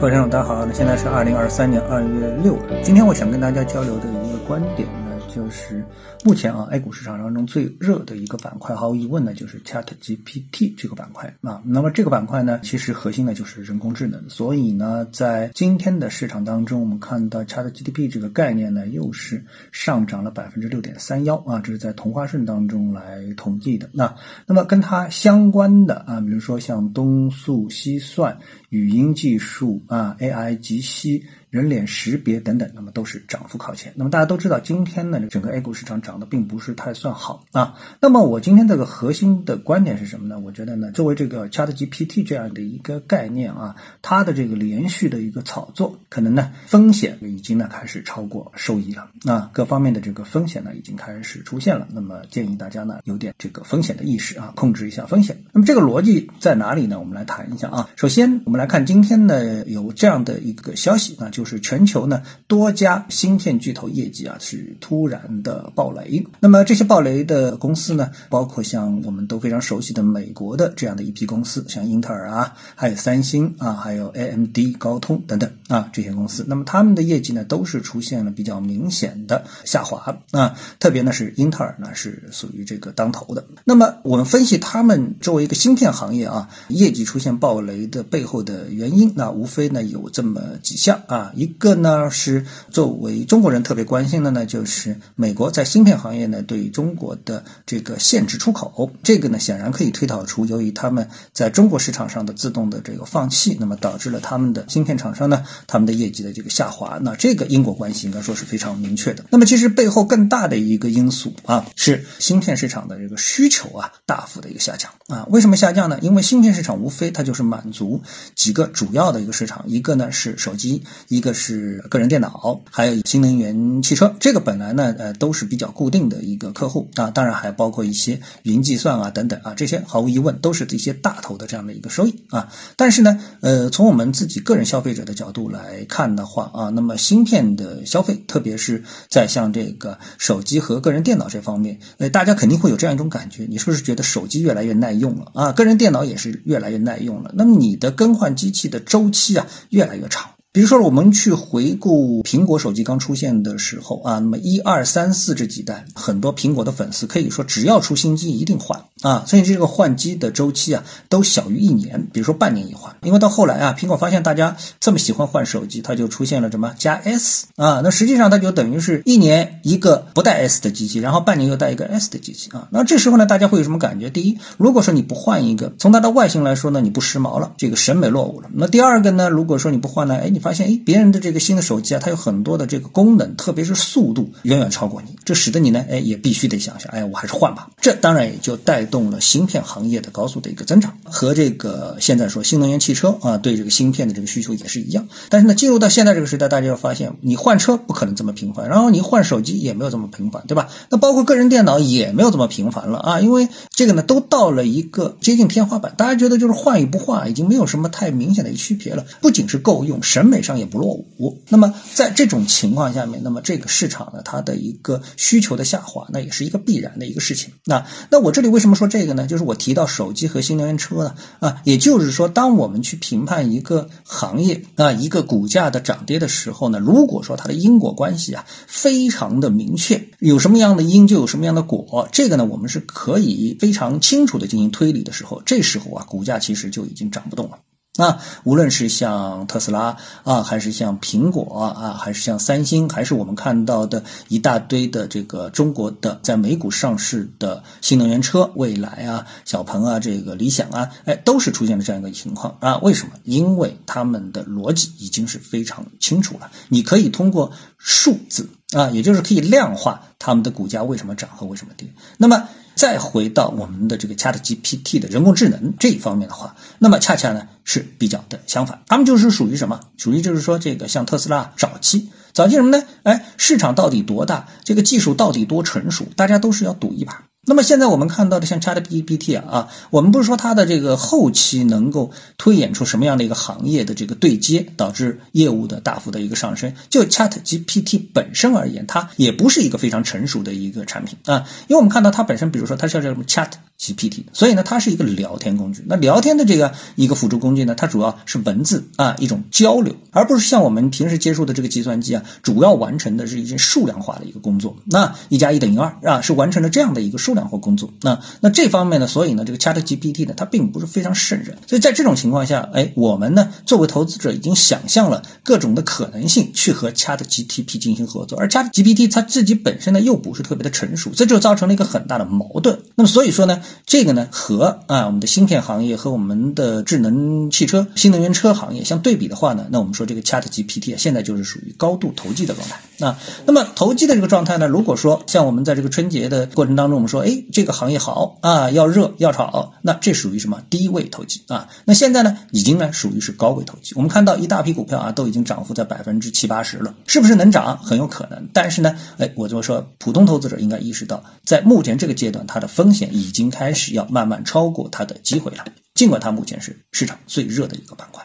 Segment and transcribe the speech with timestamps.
[0.00, 0.64] 各位听众，大家好。
[0.64, 2.80] 那现在是二零二三年二月六日。
[2.82, 4.88] 今天我想跟大家交流的一个观点，
[5.34, 5.84] 就是
[6.24, 11.62] 目前啊 A 股市场当中最热的一个板块，毫无疑问呢就是 Chat GPT 这个板块啊。
[11.64, 14.28] 那么这个板块呢，其实核心呢就是人工智能。
[14.28, 23.88] 所以呢，在今天的市场当中，我们看到 Chat GPT 这个概念呢，又是上涨了百分之六点三幺啊，这是在同花顺当中来统计的。
[23.92, 24.16] 那
[24.46, 28.38] 那么跟它相关的啊，比如说像东数西算。
[28.70, 31.24] 语音技术啊，AI 及息。
[31.50, 33.92] 人脸识别等等，那么都是涨幅靠前。
[33.96, 37.74] 那么大家都知道，今天呢，整个 A 股市场涨得并不是太算好啊。
[38.00, 40.38] 那么我今天这个核心的观点是什么呢？
[40.38, 51.88] 我觉得呢，作为这个 ChatGPT 这样的一个概念啊，它的这个连续的一个炒作，可能呢风险已经呢开始超过收益了啊，各方面的这个风险呢已经开始出现了。
[51.90, 55.42] 那么建议大家呢有点这个风险的意识啊，控制一下风险。
[55.52, 57.00] 那么这个逻辑在哪里呢？
[57.00, 57.88] 我们来谈一下啊。
[57.96, 61.39] 首先我们来看今天呢有这样的一个消息啊，就。
[61.40, 83.46] 就是全球呢多家芯片巨头业绩啊是突然的暴雷，那么这些暴雷的公司呢，包括像我们都非常熟悉的美国的这样的一批公司，像英特尔啊，还有三星啊，还有 AMD 高通等等啊这些公司，那么他们的业绩呢都是出现了比较明显的下滑啊，特别呢是英特尔呢是属于这个当头的。
[83.64, 91.29] 那么我们分析他们作为一个芯片行业啊，业绩出现暴雷的背后的原因，那无非呢有这么几项啊。
[91.34, 109.24] 一个呢是作为中国人特别关心的呢，就是美国在芯片行业呢对中国的这个限制出口，这个呢显然可以推导出，由于他们在中国市场上的自动的这个放弃，那么导致了他们的芯片厂商呢他们的业绩的这个下滑，那这个因果关系应该说是非常明确的。
[109.30, 115.26] 那么其实背后更大的一个因素啊，是芯片市场的这个需求啊大幅的一个下降啊。
[115.30, 115.98] 为什么下降呢？
[116.00, 118.02] 因为芯片市场无非它就是满足
[118.34, 132.48] 几个主要的一个市场，一个呢是手机，一一个是个人电脑，还有新能源汽车，这个本来呢，呃，都是比较固定的一个客户啊，当然还包括一些云计算啊等等啊，这些毫无疑问都是一些大头的这样的一个收益啊。
[132.76, 145.52] 但是呢，呃，从我们自己个人消费者的角度来看的话啊，那么芯片的消费，特别是在像这个手机和个人电脑这方面，呃，大家肯定会有这样一种感觉，你是不是觉得手机越来越耐用了啊？
[145.52, 150.30] 个人电脑也是越来越耐用了，那么你的更换机器的周期啊越来越长。
[150.52, 162.96] 比如说，我们去回顾苹果手机刚出现的时候啊，那么一二三四这几代，很多苹果的粉丝可以说，只要出新机一定换啊，所以这个换机的周期啊，都小于一年，比如说半年一换。
[163.02, 172.66] 因为到后来啊，苹果发现大家这么喜欢换手机，它就出现了什么加 S 啊，那实际上它就等于是一年一个不带 S 的机器，然后半年又带一个 S 的机器啊。
[172.72, 174.10] 那这时候呢，大家会有什么感觉？
[174.10, 178.48] 第一，如果说你不换一个，从它的外形来说呢，你不时髦了，这个审美落伍了。
[178.52, 187.70] 那第二个呢，如果说你不换呢，哎，你发现哎，别人的这个新的手机啊，它有很多的这个功能，特别是速度远远超过你，这使得你呢，哎，也必须得想想，哎，我还是换吧。
[187.80, 195.08] 这当然也就带动了芯片行业的高速的一个增长，和这个现在说新能源汽车啊，对这个芯片的这个需求也是一样。
[195.28, 200.68] 但是呢，进入到现在这个时代，大家要发现，你换车不可能这么频繁，然后你换手机也没有这么频繁，对吧？
[200.90, 210.70] 那包括个人电脑也没有这么频繁了啊，因为这个呢，都到了一个接近天花板，大家觉得就是换与不换已经没有什么太明显的一个区别了，不仅是够用，审美上也。
[210.70, 211.42] 不落伍。
[211.48, 217.54] 那么在这种情况下面，那么这个市场呢，它的一个需求的下滑，那也是一个必然的一个事情。
[217.64, 219.26] 那那我这里为什么说这个呢？
[219.26, 237.58] 就是我提到手机和新能源车呢，啊，也就是说，当我们去评判一个行业啊，一个股价的涨跌的时候呢，如果说它的因果关系啊非常的明确，有什么样的因就有什么样的果，这个呢，我们是可以非常清楚的进行推理的时候，这时候啊，股价其实就已经涨不动了。
[237.96, 252.78] 那无论是像特斯拉啊，还是像苹果啊，还是像三星，还是我们看到的一大堆的这个中国的在美股上市的新能源车，蔚来啊、小鹏啊、这个理想啊，哎，都是出现了这样一个情况啊。
[252.78, 253.14] 为什么？
[253.24, 261.92] 因为他们的逻辑已经是非常清楚了，你可以通过数字啊，也就是可以量化他们的股价为什么涨和为什么跌。
[262.16, 262.48] 那么。
[262.76, 269.78] 再回到我们的这个 Chat GPT 的人工智能这一方面的话，那么恰恰呢是比较的相反，他们就是属于什么？
[269.96, 272.82] 属于就是说这个像特斯拉早期，早期什么呢？
[273.04, 274.48] 哎，市场到底多大？
[274.64, 276.04] 这个技术到底多成熟？
[276.16, 277.29] 大家都是要赌一把。
[277.50, 286.74] 那么现在我们看到的像 ChatGPT 啊啊，我们不是说它的这个后期能够推演出什么样的一个行业的这个对接，导致业务的大幅的一个上升。
[286.90, 295.82] 就 ChatGPT 本身而言，它也不是一个非常成熟的一个产品啊，因为我们看到它本身，比如说它叫什么 ChatGPT，所以呢，它是一个聊天工具。
[295.88, 304.76] 那聊天的这个一个辅助工具呢，它主要是文字啊一种交流，而不是像我们平时接触的这个计算机啊，主要完成的是一些数量化的一个工作。
[304.84, 307.34] 那一加一等于二啊，是完成了这样的一个数。
[307.34, 311.56] 量量化工作，那那这方面呢，所以呢，这个 ChatGPT 呢，它并不是非常胜任。
[311.66, 318.38] 所以在这种情况下，哎，我们呢，作为投资者，已经想象了各种的可能性，去和 ChatGPT 进行合作。
[318.38, 322.80] 而 ChatGPT 它自己本身呢，又不是特别的成熟，这就造成了一个很大的矛盾。
[322.94, 333.18] 那么所以说呢，这个呢，和啊我们的芯片行业和我们的智能汽车、新能源车行业相对比的话呢，那我们说这个 ChatGPT 现在就是属于高度投机的状态啊。
[333.46, 341.68] 那么投机的这个状态呢，如果说像我们在这个春节的过程当中，我们说哎，这个行业好啊，要热要炒，那这属于什么低位投机啊？
[341.84, 343.94] 那现在呢，已经呢属于是高位投机。
[343.96, 347.78] 我们看到一大批股票啊，都已经涨幅在百分之七八十了，是不是能涨？
[347.78, 348.48] 很有可能。
[348.52, 355.64] 但是呢，哎，我就说，普通投资者应该意识到，在目前这个阶段，它的风险已经开始要慢慢超过它的机会了。
[355.94, 358.24] 尽管它目前是市场最热的一个板块。